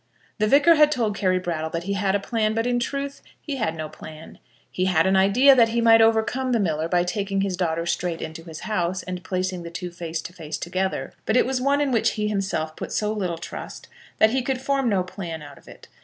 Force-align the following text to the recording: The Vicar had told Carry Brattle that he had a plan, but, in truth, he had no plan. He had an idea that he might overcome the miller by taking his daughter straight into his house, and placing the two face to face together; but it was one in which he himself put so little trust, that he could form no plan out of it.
The 0.39 0.47
Vicar 0.47 0.73
had 0.73 0.91
told 0.91 1.15
Carry 1.15 1.37
Brattle 1.37 1.69
that 1.69 1.83
he 1.83 1.93
had 1.93 2.15
a 2.15 2.19
plan, 2.19 2.55
but, 2.55 2.65
in 2.65 2.79
truth, 2.79 3.21
he 3.39 3.57
had 3.57 3.75
no 3.75 3.87
plan. 3.87 4.39
He 4.71 4.85
had 4.85 5.05
an 5.05 5.15
idea 5.15 5.53
that 5.55 5.69
he 5.69 5.79
might 5.79 6.01
overcome 6.01 6.53
the 6.53 6.59
miller 6.59 6.89
by 6.89 7.03
taking 7.03 7.41
his 7.41 7.55
daughter 7.55 7.85
straight 7.85 8.19
into 8.19 8.43
his 8.45 8.61
house, 8.61 9.03
and 9.03 9.23
placing 9.23 9.61
the 9.61 9.69
two 9.69 9.91
face 9.91 10.19
to 10.23 10.33
face 10.33 10.57
together; 10.57 11.13
but 11.27 11.37
it 11.37 11.45
was 11.45 11.61
one 11.61 11.79
in 11.81 11.91
which 11.91 12.13
he 12.13 12.27
himself 12.27 12.75
put 12.75 12.91
so 12.91 13.13
little 13.13 13.37
trust, 13.37 13.87
that 14.17 14.31
he 14.31 14.41
could 14.41 14.59
form 14.59 14.89
no 14.89 15.03
plan 15.03 15.43
out 15.43 15.59
of 15.59 15.67
it. 15.67 15.87